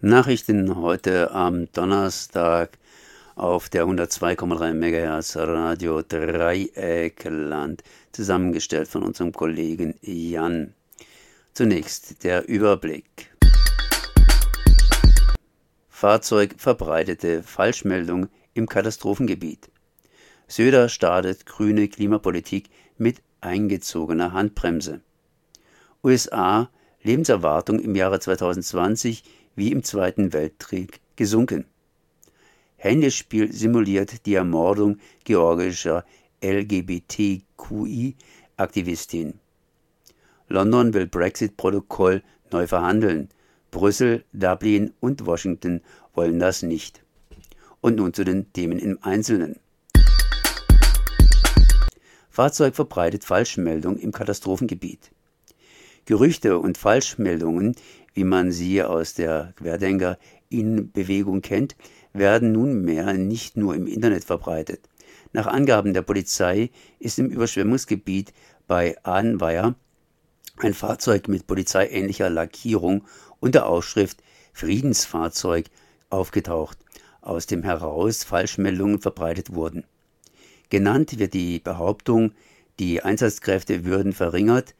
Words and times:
Nachrichten 0.00 0.76
heute 0.76 1.32
am 1.32 1.72
Donnerstag 1.72 2.78
auf 3.34 3.68
der 3.68 3.84
102,3 3.84 4.72
MHz 4.72 5.36
Radio 5.38 6.02
Dreieckland, 6.02 7.82
zusammengestellt 8.12 8.86
von 8.86 9.02
unserem 9.02 9.32
Kollegen 9.32 9.96
Jan. 10.00 10.72
Zunächst 11.52 12.22
der 12.22 12.48
Überblick. 12.48 13.34
Fahrzeug 15.88 16.54
verbreitete 16.58 17.42
Falschmeldung 17.42 18.28
im 18.54 18.68
Katastrophengebiet. 18.68 19.68
Söder 20.46 20.88
startet 20.88 21.44
grüne 21.44 21.88
Klimapolitik 21.88 22.70
mit 22.98 23.16
eingezogener 23.40 24.32
Handbremse. 24.32 25.00
USA 26.04 26.70
Lebenserwartung 27.02 27.78
im 27.78 27.94
Jahre 27.94 28.20
2020 28.20 29.22
wie 29.58 29.72
im 29.72 29.82
Zweiten 29.82 30.32
Weltkrieg 30.32 31.00
gesunken. 31.16 31.66
Handyspiel 32.76 33.52
simuliert 33.52 34.24
die 34.24 34.34
Ermordung 34.34 34.98
georgischer 35.24 36.04
LGBTQI-Aktivistin. 36.40 39.34
London 40.46 40.94
will 40.94 41.08
Brexit-Protokoll 41.08 42.22
neu 42.52 42.68
verhandeln. 42.68 43.30
Brüssel, 43.72 44.24
Dublin 44.32 44.92
und 45.00 45.26
Washington 45.26 45.80
wollen 46.14 46.38
das 46.38 46.62
nicht. 46.62 47.02
Und 47.80 47.96
nun 47.96 48.14
zu 48.14 48.24
den 48.24 48.52
Themen 48.52 48.78
im 48.78 49.00
Einzelnen. 49.02 49.56
Fahrzeug 52.30 52.76
verbreitet 52.76 53.24
Falschmeldung 53.24 53.98
im 53.98 54.12
Katastrophengebiet. 54.12 55.10
Gerüchte 56.04 56.58
und 56.58 56.78
Falschmeldungen, 56.78 57.74
wie 58.18 58.24
man 58.24 58.50
sie 58.50 58.82
aus 58.82 59.14
der 59.14 59.52
Querdenker-Innenbewegung 59.58 61.40
kennt, 61.40 61.76
werden 62.12 62.50
nunmehr 62.50 63.12
nicht 63.12 63.56
nur 63.56 63.76
im 63.76 63.86
Internet 63.86 64.24
verbreitet. 64.24 64.88
Nach 65.32 65.46
Angaben 65.46 65.94
der 65.94 66.02
Polizei 66.02 66.70
ist 66.98 67.20
im 67.20 67.26
Überschwemmungsgebiet 67.26 68.32
bei 68.66 68.96
Ahnweier 69.04 69.76
ein 70.56 70.74
Fahrzeug 70.74 71.28
mit 71.28 71.46
polizeiähnlicher 71.46 72.28
Lackierung 72.28 73.04
und 73.38 73.54
der 73.54 73.66
Aufschrift 73.66 74.18
Friedensfahrzeug 74.52 75.66
aufgetaucht, 76.10 76.78
aus 77.20 77.46
dem 77.46 77.62
heraus 77.62 78.24
Falschmeldungen 78.24 79.00
verbreitet 79.00 79.54
wurden. 79.54 79.84
Genannt 80.70 81.20
wird 81.20 81.34
die 81.34 81.60
Behauptung, 81.60 82.32
die 82.80 83.00
Einsatzkräfte 83.00 83.84
würden 83.84 84.12
verringert. 84.12 84.74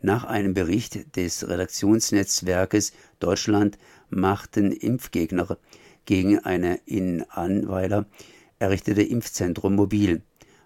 Nach 0.00 0.24
einem 0.24 0.54
Bericht 0.54 1.16
des 1.16 1.48
Redaktionsnetzwerkes 1.48 2.92
Deutschland 3.18 3.78
machten 4.10 4.70
Impfgegner 4.70 5.58
gegen 6.04 6.38
eine 6.38 6.78
in 6.86 7.24
Anweiler 7.28 8.06
errichtete 8.60 9.02
Impfzentrum 9.02 9.74
mobil. 9.74 10.22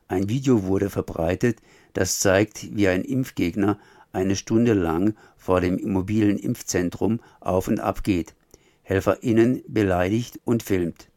Ein 0.06 0.28
Video 0.28 0.64
wurde 0.64 0.90
verbreitet, 0.90 1.60
das 1.94 2.20
zeigt, 2.20 2.76
wie 2.76 2.88
ein 2.88 3.02
Impfgegner 3.02 3.78
eine 4.12 4.36
Stunde 4.36 4.74
lang 4.74 5.14
vor 5.38 5.62
dem 5.62 5.80
mobilen 5.90 6.38
Impfzentrum 6.38 7.20
auf 7.40 7.68
und 7.68 7.80
ab 7.80 8.04
geht, 8.04 8.34
HelferInnen 8.82 9.62
beleidigt 9.66 10.40
und 10.44 10.62
filmt. 10.62 11.08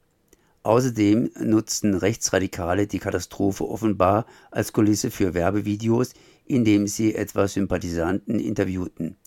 Außerdem 0.64 1.32
nutzten 1.42 1.94
Rechtsradikale 1.94 2.88
die 2.88 3.00
Katastrophe 3.00 3.68
offenbar 3.68 4.26
als 4.50 4.74
Kulisse 4.74 5.12
für 5.12 5.34
Werbevideos, 5.34 6.14
indem 6.46 6.88
sie 6.88 7.16
etwa 7.16 7.48
Sympathisanten 7.48 8.40
interviewten. 8.40 9.18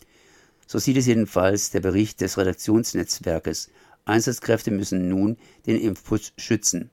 So 0.66 0.78
sieht 0.78 0.96
es 0.96 1.06
jedenfalls 1.06 1.70
der 1.70 1.80
Bericht 1.80 2.20
des 2.20 2.36
Redaktionsnetzwerkes. 2.36 3.70
Einsatzkräfte 4.04 4.70
müssen 4.70 5.08
nun 5.08 5.36
den 5.66 5.80
Impfputz 5.80 6.32
schützen. 6.36 6.90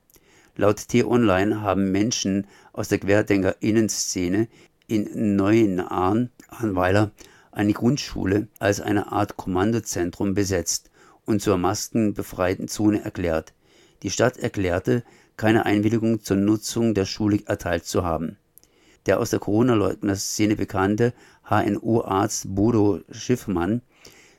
Laut 0.56 0.88
T-Online 0.88 1.62
haben 1.62 1.92
Menschen 1.92 2.48
aus 2.72 2.88
der 2.88 3.00
Querdenker-Innenszene 3.00 4.48
in 4.88 5.36
Neuenahn-Ahnweiler 5.36 7.12
eine 7.52 7.74
Grundschule 7.74 8.48
als 8.60 8.80
eine 8.80 9.12
Art 9.12 9.36
Kommandozentrum 9.38 10.34
besetzt 10.34 10.92
und 11.26 11.42
zur 11.42 11.58
maskenbefreiten 11.58 12.68
Zone 12.68 13.04
erklärt. 13.04 13.54
Die 14.04 14.12
Stadt 14.12 14.38
erklärte, 14.38 15.04
keine 15.38 15.66
Einwilligung 15.66 16.22
zur 16.22 16.38
Nutzung 16.38 16.94
der 16.94 17.06
Schule 17.06 17.40
erteilt 17.46 17.86
zu 17.86 18.04
haben. 18.04 18.38
Der 19.06 19.20
aus 19.20 19.30
der 19.30 19.40
Corona-Leugner-Szene 19.40 20.56
bekannte 20.56 21.14
HNO-Arzt 21.48 22.56
Bodo 22.56 23.02
Schiffmann 23.12 23.82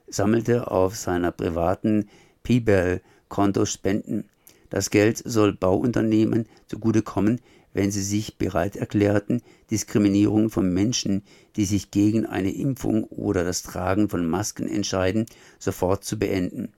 sammelte 0.09 0.71
auf 0.71 0.97
seiner 0.97 1.31
privaten 1.31 2.09
PayPal-Konto 2.43 3.65
Spenden. 3.65 4.25
Das 4.71 4.91
Geld 4.91 5.23
soll 5.25 5.53
Bauunternehmen 5.53 6.47
zugutekommen, 6.67 7.41
wenn 7.73 7.91
sie 7.91 8.03
sich 8.03 8.39
bereit 8.39 8.75
erklärten, 8.75 9.43
Diskriminierung 9.71 10.51
von 10.51 10.73
Menschen, 10.73 11.23
die 11.57 11.67
sich 11.67 11.91
gegen 11.91 12.25
eine 12.25 12.51
Impfung 12.51 13.05
oder 13.05 13.45
das 13.45 13.63
Tragen 13.63 14.09
von 14.09 14.27
Masken 14.27 14.67
entscheiden, 14.67 15.27
sofort 15.59 16.03
zu 16.03 16.19
beenden. 16.19 16.73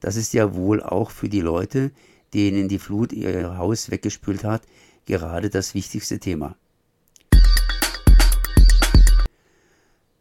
Das 0.00 0.16
ist 0.16 0.34
ja 0.34 0.54
wohl 0.54 0.82
auch 0.82 1.10
für 1.10 1.28
die 1.28 1.40
Leute, 1.40 1.90
denen 2.34 2.68
die 2.68 2.78
Flut 2.78 3.12
ihr 3.12 3.56
Haus 3.56 3.90
weggespült 3.90 4.44
hat, 4.44 4.62
gerade 5.06 5.48
das 5.48 5.74
wichtigste 5.74 6.18
Thema. 6.18 6.54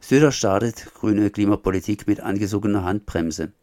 Söder 0.08 0.32
startet 0.32 0.94
grüne 0.94 1.32
Klimapolitik 1.32 2.06
mit 2.06 2.20
angesogener 2.20 2.84
Handbremse. 2.84 3.54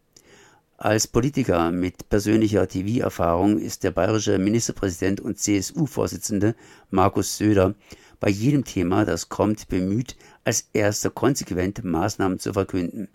Als 0.77 1.07
Politiker 1.07 1.71
mit 1.71 2.09
persönlicher 2.09 2.67
TV-Erfahrung 2.67 3.59
ist 3.59 3.85
der 3.85 3.93
bayerische 3.93 4.39
Ministerpräsident 4.39 5.21
und 5.21 5.39
CSU-Vorsitzende 5.39 6.57
Markus 6.91 7.39
Söder 7.39 7.77
bei 8.19 8.29
jedem 8.29 8.65
Thema, 8.65 9.05
das 9.05 9.29
kommt, 9.29 9.69
bemüht, 9.69 10.17
als 10.43 10.69
erster 10.73 11.11
konsequent 11.11 11.85
Maßnahmen 11.85 12.41
zu 12.41 12.53
verkünden. 12.53 13.07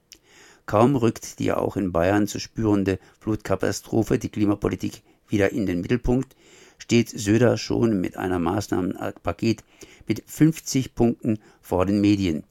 Kaum 0.66 0.96
rückt 0.96 1.40
die 1.40 1.52
auch 1.52 1.76
in 1.76 1.92
Bayern 1.92 2.28
zu 2.28 2.40
spürende 2.40 2.98
Flutkatastrophe 3.20 4.20
die 4.20 4.30
Klimapolitik 4.30 5.04
wieder 5.28 5.52
in 5.52 5.66
den 5.66 5.82
Mittelpunkt, 5.82 6.34
steht 6.78 7.10
Söder 7.10 7.58
schon 7.58 8.00
mit 8.00 8.16
einem 8.16 8.44
Maßnahmenpaket 8.44 9.66
mit 10.08 10.24
50 10.28 10.96
Punkten 10.96 11.40
vor 11.60 11.86
den 11.86 12.00
Medien. 12.00 12.46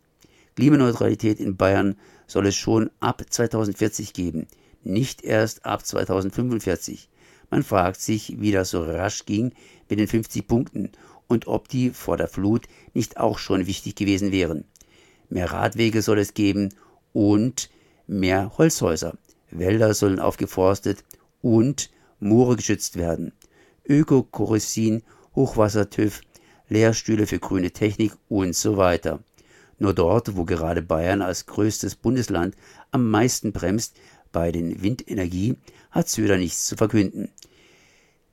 Klimaneutralität 0.57 1.39
in 1.39 1.57
Bayern 1.57 1.97
soll 2.27 2.47
es 2.49 2.57
schon 2.57 2.91
ab 3.01 3.23
2040 3.29 4.13
geben 4.13 4.49
nicht 4.87 5.23
erst 5.23 5.67
ab 5.67 5.85
2045. 5.85 7.09
Man 7.51 7.63
fragt 7.63 8.01
sich, 8.01 8.41
wie 8.41 8.53
das 8.53 8.71
so 8.71 8.83
rasch 8.83 9.25
ging 9.27 9.53
mit 9.89 9.99
den 9.99 10.09
50 10.09 10.47
Punkten 10.47 10.91
und 11.29 11.47
ob 11.47 11.69
die 11.69 11.91
vor 11.91 12.17
der 12.17 12.29
Flut 12.29 12.67
nicht 12.95 13.19
auch 13.19 13.39
schon 13.39 13.67
wichtig 13.67 13.97
gewesen 13.97 14.33
wären. 14.33 14.65
Mehr 15.29 15.51
Radwege 15.51 16.03
soll 16.03 16.19
es 16.19 16.35
geben 16.35 16.73
und 17.13 17.69
mehr 18.07 18.53
Holzhäuser. 18.59 19.17
Wälder 19.51 19.95
sollen 19.95 20.21
aufgeforstet 20.21 21.05
und 21.43 21.91
Moore 22.21 22.57
geschützt 22.57 22.97
werden. 22.97 23.33
Ökokorrosin, 23.89 25.03
Hochwassertüv, 25.35 26.21
Lehrstühle 26.69 27.27
für 27.27 27.39
grüne 27.39 27.71
Technik 27.71 28.13
und 28.29 28.55
so 28.55 28.77
weiter. 28.77 29.21
Nur 29.79 29.95
dort, 29.95 30.37
wo 30.37 30.45
gerade 30.45 30.83
Bayern 30.83 31.23
als 31.23 31.47
größtes 31.47 31.97
Bundesland 31.97 32.55
am 32.91 33.11
meisten 33.11 33.53
bremst, 33.53 33.97
bei 34.33 34.53
den 34.53 34.83
Windenergie 34.83 35.57
hat 35.91 36.09
Söder 36.09 36.37
nichts 36.39 36.67
zu 36.67 36.77
verkünden. 36.77 37.31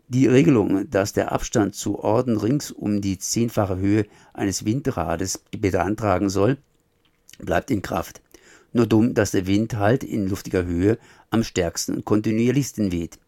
Die 0.09 0.27
Regelung, 0.27 0.89
dass 0.89 1.13
der 1.13 1.31
Abstand 1.31 1.75
zu 1.75 1.99
Orten 1.99 2.37
rings 2.37 2.71
um 2.71 3.01
die 3.01 3.17
zehnfache 3.17 3.77
Höhe 3.77 4.05
eines 4.33 4.65
Windrades 4.65 5.43
beantragen 5.57 6.29
soll, 6.29 6.57
bleibt 7.39 7.71
in 7.71 7.81
Kraft. 7.81 8.21
Nur 8.73 8.85
dumm, 8.85 9.13
dass 9.13 9.31
der 9.31 9.47
Wind 9.47 9.75
halt 9.75 10.03
in 10.03 10.27
luftiger 10.27 10.65
Höhe 10.65 10.97
am 11.29 11.43
stärksten 11.43 11.95
und 11.95 12.05
kontinuierlichsten 12.05 12.91
weht. 12.91 13.19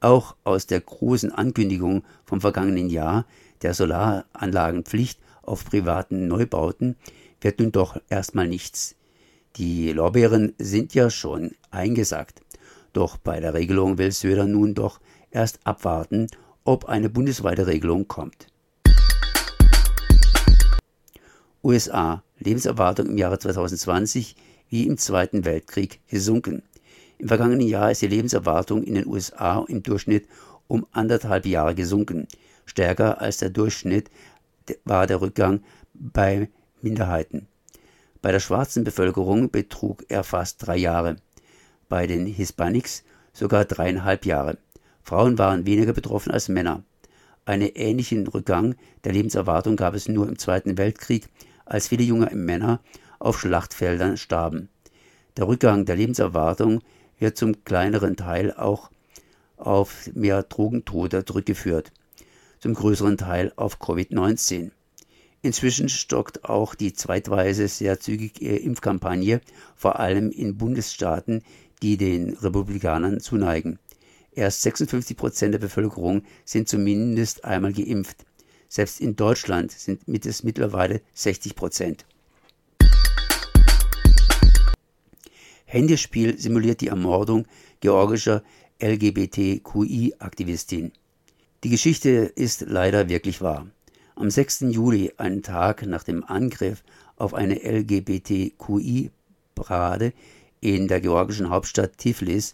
Auch 0.00 0.36
aus 0.44 0.66
der 0.66 0.80
großen 0.80 1.32
Ankündigung 1.32 2.04
vom 2.24 2.40
vergangenen 2.40 2.90
Jahr 2.90 3.24
der 3.62 3.74
Solaranlagenpflicht 3.74 5.20
auf 5.42 5.64
privaten 5.64 6.28
Neubauten 6.28 6.96
wird 7.42 7.60
nun 7.60 7.72
doch 7.72 8.00
erstmal 8.08 8.48
nichts. 8.48 8.94
Die 9.56 9.92
Lorbeeren 9.92 10.54
sind 10.58 10.94
ja 10.94 11.10
schon 11.10 11.52
eingesagt. 11.70 12.40
Doch 12.92 13.16
bei 13.16 13.40
der 13.40 13.54
Regelung 13.54 13.98
will 13.98 14.12
Söder 14.12 14.46
nun 14.46 14.74
doch 14.74 15.00
erst 15.30 15.60
abwarten, 15.64 16.28
ob 16.64 16.86
eine 16.86 17.10
bundesweite 17.10 17.66
Regelung 17.66 18.08
kommt. 18.08 18.46
USA 21.64 22.22
Lebenserwartung 22.38 23.06
im 23.06 23.18
Jahre 23.18 23.38
2020 23.38 24.36
wie 24.68 24.86
im 24.86 24.98
Zweiten 24.98 25.44
Weltkrieg 25.44 26.00
gesunken. 26.08 26.62
Im 27.18 27.28
vergangenen 27.28 27.66
Jahr 27.68 27.90
ist 27.90 28.02
die 28.02 28.08
Lebenserwartung 28.08 28.82
in 28.82 28.94
den 28.94 29.06
USA 29.06 29.64
im 29.68 29.82
Durchschnitt 29.82 30.26
um 30.66 30.86
anderthalb 30.92 31.46
Jahre 31.46 31.74
gesunken. 31.74 32.26
Stärker 32.64 33.20
als 33.20 33.36
der 33.36 33.50
Durchschnitt 33.50 34.10
war 34.84 35.06
der 35.06 35.20
Rückgang 35.20 35.60
bei 35.94 36.48
Minderheiten. 36.82 37.46
Bei 38.20 38.32
der 38.32 38.40
schwarzen 38.40 38.84
Bevölkerung 38.84 39.50
betrug 39.50 40.04
er 40.08 40.24
fast 40.24 40.66
drei 40.66 40.76
Jahre. 40.76 41.16
bei 41.88 42.06
den 42.06 42.24
Hispanics 42.24 43.04
sogar 43.32 43.66
dreieinhalb 43.66 44.24
Jahre. 44.24 44.56
Frauen 45.02 45.36
waren 45.36 45.66
weniger 45.66 45.92
betroffen 45.92 46.30
als 46.30 46.48
Männer. 46.48 46.84
Einen 47.44 47.68
ähnlichen 47.74 48.26
Rückgang 48.26 48.76
der 49.04 49.12
Lebenserwartung 49.12 49.76
gab 49.76 49.94
es 49.94 50.08
nur 50.08 50.28
im 50.28 50.38
Zweiten 50.38 50.78
Weltkrieg, 50.78 51.28
als 51.66 51.88
viele 51.88 52.04
junge 52.04 52.30
Männer 52.34 52.80
auf 53.18 53.40
Schlachtfeldern 53.40 54.16
starben. 54.16 54.68
Der 55.36 55.48
Rückgang 55.48 55.84
der 55.84 55.96
Lebenserwartung 55.96 56.82
wird 57.18 57.36
zum 57.36 57.64
kleineren 57.64 58.16
Teil 58.16 58.52
auch 58.52 58.90
auf 59.56 60.10
mehr 60.14 60.42
Drogentote 60.42 61.24
zurückgeführt, 61.24 61.92
zum 62.60 62.74
größeren 62.74 63.16
Teil 63.16 63.52
auf 63.56 63.80
Covid-19. 63.80 64.70
Inzwischen 65.44 65.88
stockt 65.88 66.44
auch 66.44 66.76
die 66.76 66.92
zweitweise 66.92 67.66
sehr 67.66 67.98
zügige 67.98 68.56
Impfkampagne, 68.56 69.40
vor 69.74 69.98
allem 69.98 70.30
in 70.30 70.56
Bundesstaaten, 70.56 71.42
die 71.82 71.96
den 71.96 72.34
Republikanern 72.34 73.18
zuneigen. 73.18 73.80
Erst 74.30 74.62
56 74.62 75.16
Prozent 75.16 75.54
der 75.54 75.58
Bevölkerung 75.58 76.22
sind 76.44 76.68
zumindest 76.68 77.44
einmal 77.44 77.72
geimpft. 77.72 78.24
Selbst 78.68 79.00
in 79.00 79.16
Deutschland 79.16 79.72
sind 79.72 80.02
es 80.24 80.44
mittlerweile 80.44 81.00
60 81.12 81.56
Prozent. 81.56 82.06
Handyspiel 85.64 86.38
simuliert 86.38 86.82
die 86.82 86.88
Ermordung 86.88 87.48
georgischer 87.80 88.44
LGBTQI-Aktivistin. 88.80 90.92
Die 91.64 91.70
Geschichte 91.70 92.10
ist 92.10 92.60
leider 92.60 93.08
wirklich 93.08 93.40
wahr. 93.40 93.66
Am 94.14 94.30
6. 94.30 94.66
Juli, 94.68 95.14
einen 95.16 95.42
Tag 95.42 95.86
nach 95.86 96.04
dem 96.04 96.22
Angriff 96.22 96.84
auf 97.16 97.32
eine 97.32 97.64
LGBTQI-Parade 97.64 100.12
in 100.60 100.86
der 100.86 101.00
georgischen 101.00 101.48
Hauptstadt 101.48 101.96
Tiflis, 101.96 102.52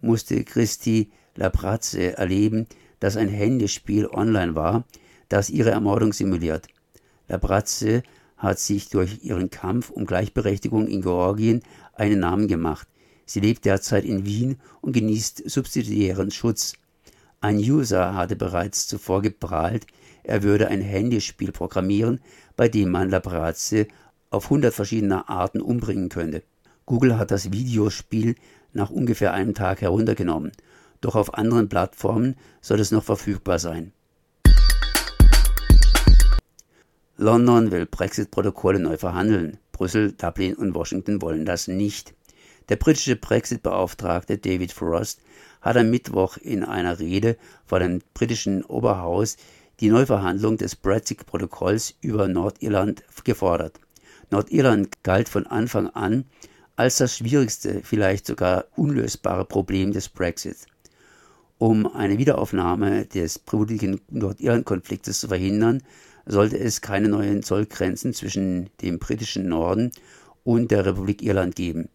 musste 0.00 0.42
Christi 0.42 1.12
Labratze 1.36 2.18
erleben, 2.18 2.66
dass 2.98 3.16
ein 3.16 3.28
Handyspiel 3.28 4.06
online 4.06 4.56
war, 4.56 4.84
das 5.28 5.48
ihre 5.48 5.70
Ermordung 5.70 6.12
simuliert. 6.12 6.66
Labratze 7.28 8.02
hat 8.36 8.58
sich 8.58 8.88
durch 8.88 9.22
ihren 9.22 9.50
Kampf 9.50 9.90
um 9.90 10.06
Gleichberechtigung 10.06 10.88
in 10.88 11.02
Georgien 11.02 11.62
einen 11.94 12.18
Namen 12.18 12.48
gemacht. 12.48 12.88
Sie 13.26 13.38
lebt 13.40 13.64
derzeit 13.64 14.04
in 14.04 14.26
Wien 14.26 14.58
und 14.80 14.92
genießt 14.92 15.48
subsidiären 15.48 16.32
Schutz. 16.32 16.72
Ein 17.40 17.58
User 17.58 18.14
hatte 18.14 18.34
bereits 18.34 18.88
zuvor 18.88 19.22
geprahlt, 19.22 19.86
er 20.26 20.42
würde 20.42 20.66
ein 20.68 20.80
Handyspiel 20.80 21.52
programmieren, 21.52 22.20
bei 22.56 22.68
dem 22.68 22.90
man 22.90 23.10
Labrazze 23.10 23.86
auf 24.30 24.44
100 24.44 24.74
verschiedene 24.74 25.28
Arten 25.28 25.60
umbringen 25.60 26.08
könnte. 26.08 26.42
Google 26.84 27.16
hat 27.16 27.30
das 27.30 27.52
Videospiel 27.52 28.34
nach 28.72 28.90
ungefähr 28.90 29.32
einem 29.32 29.54
Tag 29.54 29.82
heruntergenommen, 29.82 30.50
doch 31.00 31.14
auf 31.14 31.34
anderen 31.34 31.68
Plattformen 31.68 32.34
soll 32.60 32.80
es 32.80 32.90
noch 32.90 33.04
verfügbar 33.04 33.60
sein. 33.60 33.92
London 37.16 37.70
will 37.70 37.86
Brexit-Protokolle 37.86 38.80
neu 38.80 38.98
verhandeln. 38.98 39.58
Brüssel, 39.70 40.12
Dublin 40.12 40.54
und 40.54 40.74
Washington 40.74 41.22
wollen 41.22 41.46
das 41.46 41.68
nicht. 41.68 42.14
Der 42.68 42.76
britische 42.76 43.14
Brexit-Beauftragte 43.14 44.38
David 44.38 44.72
Frost 44.72 45.20
hat 45.60 45.76
am 45.76 45.90
Mittwoch 45.90 46.36
in 46.36 46.64
einer 46.64 46.98
Rede 46.98 47.36
vor 47.64 47.78
dem 47.78 48.00
britischen 48.12 48.64
Oberhaus 48.64 49.36
die 49.80 49.90
Neuverhandlung 49.90 50.56
des 50.56 50.76
Brexit-Protokolls 50.76 51.94
über 52.00 52.28
Nordirland 52.28 53.02
gefordert. 53.24 53.78
Nordirland 54.30 55.02
galt 55.02 55.28
von 55.28 55.46
Anfang 55.46 55.88
an 55.88 56.24
als 56.76 56.96
das 56.96 57.16
schwierigste, 57.16 57.80
vielleicht 57.82 58.26
sogar 58.26 58.66
unlösbare 58.76 59.44
Problem 59.44 59.92
des 59.92 60.08
Brexit. 60.08 60.66
Um 61.58 61.86
eine 61.86 62.18
Wiederaufnahme 62.18 63.06
des 63.06 63.38
blutigen 63.38 64.00
Nordirland-Konfliktes 64.10 65.20
zu 65.20 65.28
verhindern, 65.28 65.82
sollte 66.26 66.58
es 66.58 66.80
keine 66.80 67.08
neuen 67.08 67.42
Zollgrenzen 67.42 68.12
zwischen 68.12 68.68
dem 68.82 68.98
britischen 68.98 69.48
Norden 69.48 69.90
und 70.44 70.70
der 70.70 70.84
Republik 70.84 71.22
Irland 71.22 71.56
geben. 71.56 71.88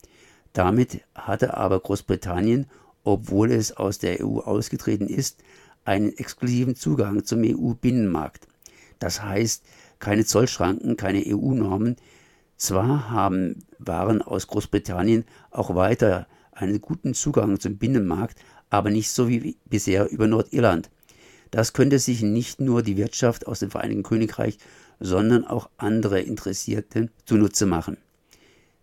Damit 0.54 1.02
hatte 1.14 1.56
aber 1.58 1.80
Großbritannien, 1.80 2.66
obwohl 3.04 3.52
es 3.52 3.76
aus 3.76 4.00
der 4.00 4.26
EU 4.26 4.40
ausgetreten 4.40 5.08
ist, 5.08 5.44
einen 5.86 6.16
exklusiven 6.18 6.76
Zugang 6.76 7.26
zum 7.26 7.42
EU-Binnenmarkt. 7.44 8.48
Das 9.00 9.24
heißt, 9.24 9.64
keine 10.00 10.26
Zollschranken, 10.26 10.98
keine 10.98 11.24
EU-Normen. 11.26 11.96
Zwar 12.58 13.10
haben 13.10 13.64
Waren 13.80 14.22
aus 14.22 14.48
Großbritannien 14.48 15.26
auch 15.50 15.76
weiter 15.76 16.28
einen 16.52 16.82
guten 16.82 17.14
Zugang 17.14 17.60
zum 17.60 17.78
Binnenmarkt, 17.78 18.38
aber 18.70 18.90
nicht 18.90 19.10
so 19.10 19.28
wie 19.28 19.58
bisher 19.66 20.10
über 20.10 20.28
Nordirland. 20.28 20.90
Das 21.50 21.74
könnte 21.74 22.00
sich 22.00 22.22
nicht 22.22 22.62
nur 22.62 22.84
die 22.84 22.98
Wirtschaft 22.98 23.48
aus 23.48 23.60
dem 23.60 23.72
Vereinigten 23.72 24.04
Königreich, 24.04 24.58
sondern 25.00 25.46
auch 25.46 25.70
andere 25.78 26.22
Interessierte 26.22 27.10
zunutze 27.26 27.66
machen. 27.66 27.98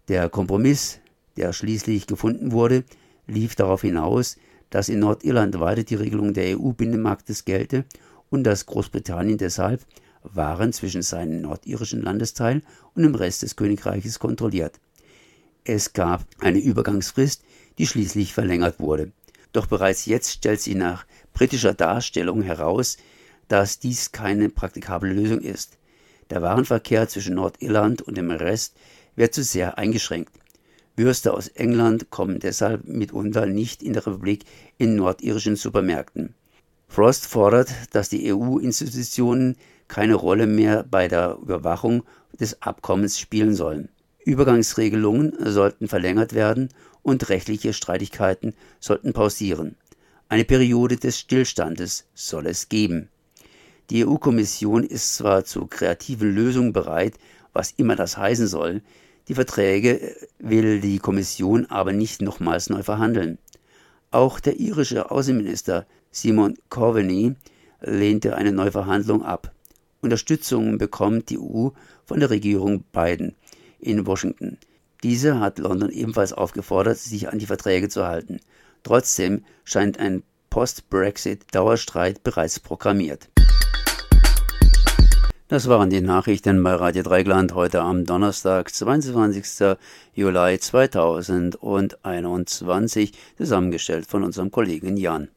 Der 0.09 0.29
Kompromiss 0.29 1.01
der 1.39 1.53
schließlich 1.53 2.07
gefunden 2.07 2.53
wurde, 2.53 2.85
lief 3.27 3.55
darauf 3.55 3.83
hinaus, 3.83 4.37
dass 4.71 4.89
in 4.89 5.01
Nordirland 5.01 5.59
weiter 5.61 5.83
die 5.83 5.95
Regelung 5.95 6.35
der 6.35 6.59
EU-Binnenmarktes 6.59 7.45
gelte 7.45 7.85
und 8.31 8.45
dass 8.45 8.67
Großbritannien 8.67 9.39
deshalb 9.39 9.85
Waren 10.23 10.73
zwischen 10.73 11.03
seinem 11.03 11.43
nordirischen 11.43 12.03
Landesteil 12.03 12.63
und 12.95 13.03
dem 13.03 13.15
Rest 13.15 13.43
des 13.43 13.57
Königreiches 13.57 14.19
kontrolliert. 14.19 14.81
Es 15.65 15.93
gab 15.93 16.25
eine 16.41 16.59
Übergangsfrist, 16.59 17.43
die 17.79 17.87
schließlich 17.87 18.33
verlängert 18.33 18.81
wurde. 18.81 19.13
Doch 19.53 19.67
bereits 19.67 20.07
jetzt 20.07 20.31
stellt 20.31 20.61
sich 20.61 20.75
nach 20.75 21.07
britischer 21.33 21.73
Darstellung 21.73 22.43
heraus, 22.43 22.99
dass 23.47 23.79
dies 23.79 24.13
keine 24.13 24.49
praktikable 24.51 25.13
Lösung 25.13 25.41
ist. 25.41 25.79
Der 26.31 26.43
Warenverkehr 26.43 27.09
zwischen 27.09 27.37
Nordirland 27.37 28.03
und 28.03 28.17
dem 28.17 28.31
Rest 28.31 28.77
wird 29.17 29.33
zu 29.35 29.43
sehr 29.43 29.79
eingeschränkt. 29.79 30.33
Würste 30.99 31.33
aus 31.33 31.47
England 31.47 32.11
kommen 32.11 32.41
deshalb 32.41 32.85
mitunter 32.89 33.47
nicht 33.47 33.85
in 33.85 33.93
der 33.93 34.05
Republik 34.05 34.45
in 34.79 34.97
nordirischen 34.97 35.55
Supermärkten. 35.55 36.35
Frost 36.89 37.27
fordert, 37.27 37.73
dass 37.93 38.09
die 38.09 38.33
EU-Institutionen 38.33 39.57
keine 39.87 40.15
Rolle 40.15 40.49
mehr 40.49 40.85
bei 40.91 41.07
der 41.07 41.39
Überwachung 41.41 42.03
des 42.41 42.63
Abkommens 42.63 43.19
spielen 43.21 43.55
sollen. 43.55 43.91
Übergangsregelungen 44.25 45.35
sollten 45.39 45.87
verlängert 45.87 46.35
werden 46.35 46.71
und 47.03 47.29
rechtliche 47.29 47.73
Streitigkeiten 47.73 48.55
sollten 48.81 49.13
pausieren. 49.13 49.77
Eine 50.29 50.45
Periode 50.45 50.97
des 50.97 51.19
Stillstandes 51.19 52.07
soll 52.15 52.47
es 52.47 52.69
geben. 52.69 53.09
Die 53.91 54.05
EU-Kommission 54.05 54.83
ist 54.83 55.15
zwar 55.15 55.45
zu 55.45 55.67
kreativen 55.67 56.35
Lösungen 56.35 56.73
bereit, 56.73 57.15
was 57.53 57.73
immer 57.77 57.95
das 57.95 58.19
heißen 58.19 58.49
soll, 58.49 58.83
die 59.29 59.35
Verträge 59.35 60.17
will 60.39 60.81
die 60.81 60.99
Kommission 60.99 61.67
aber 61.67 61.93
nicht 61.93 62.23
nochmals 62.23 62.71
neu 62.71 62.83
verhandeln. 62.83 63.39
Auch 64.11 64.41
der 64.41 64.59
irische 64.59 65.11
Außenminister 65.11 65.87
Simon 66.11 66.57
Coveney 66.71 67.35
lehnte 67.83 68.37
eine 68.37 68.53
Neuverhandlung 68.53 69.23
ab. 69.23 69.53
Unterstützung 70.01 70.79
bekommt 70.79 71.29
die 71.29 71.39
EU 71.39 71.69
von 72.07 72.21
der 72.21 72.31
Regierung 72.31 72.85
Biden 72.93 73.35
in 73.79 74.07
Washington. 74.07 74.57
Diese 75.03 75.39
hat 75.41 75.59
London 75.59 75.91
ebenfalls 75.91 76.33
aufgefordert, 76.33 76.99
sich 76.99 77.29
an 77.29 77.39
die 77.39 77.47
Verträge 77.47 77.89
zu 77.89 78.07
halten. 78.07 78.41
Trotzdem 78.83 79.45
scheint 79.65 79.99
ein 79.99 80.23
Post-Brexit-Dauerstreit 80.51 82.23
bereits 82.23 82.59
programmiert. 82.59 83.29
Das 85.49 85.67
waren 85.67 85.89
die 85.89 86.03
Nachrichten 86.03 86.63
bei 86.63 86.75
Radio 86.75 87.03
Dreigland 87.03 87.55
heute 87.55 87.81
am 87.81 88.05
Donnerstag, 88.05 88.69
22. 88.69 89.79
Juli 90.13 90.59
2021, 90.59 93.13
zusammengestellt 93.39 94.07
von 94.07 94.25
unserem 94.25 94.51
Kollegen 94.51 94.99
Jan. 94.99 95.29